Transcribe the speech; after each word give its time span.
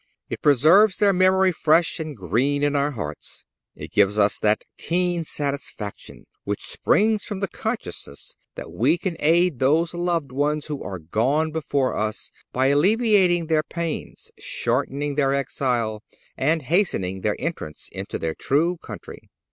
It 0.31 0.41
preserves 0.41 0.97
their 0.97 1.13
memory 1.13 1.51
fresh 1.51 1.99
and 1.99 2.17
green 2.17 2.63
in 2.63 2.75
our 2.75 2.89
hearts. 2.93 3.43
It 3.75 3.91
gives 3.91 4.17
us 4.17 4.39
that 4.39 4.63
keen 4.79 5.23
satisfaction 5.23 6.25
which 6.43 6.63
springs 6.65 7.23
from 7.23 7.39
the 7.39 7.47
consciousness 7.47 8.35
that 8.55 8.71
we 8.71 8.97
can 8.97 9.15
aid 9.19 9.59
those 9.59 9.93
loved 9.93 10.31
ones 10.31 10.65
who 10.65 10.81
are 10.81 10.97
gone 10.97 11.51
before 11.51 11.95
us 11.95 12.31
by 12.51 12.69
alleviating 12.69 13.45
their 13.45 13.61
pains, 13.61 14.31
shortening 14.39 15.13
their 15.13 15.35
exile, 15.35 16.01
and 16.35 16.63
hastening 16.63 17.21
their 17.21 17.35
entrance 17.37 17.87
into 17.91 18.17
their 18.17 18.33
true 18.33 18.77
country. 18.77 19.29